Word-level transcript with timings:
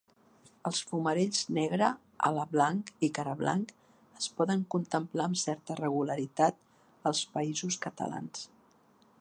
Els 0.67 0.79
fumarells 0.91 1.41
negre, 1.57 1.89
alablanc 2.29 2.89
i 3.07 3.11
carablanc 3.19 3.75
es 4.21 4.31
poden 4.41 4.65
contemplar 4.77 5.29
amb 5.31 5.41
certa 5.45 5.79
regularitat 5.83 6.61
als 7.13 7.23
Països 7.37 7.83
Catalans. 7.89 8.49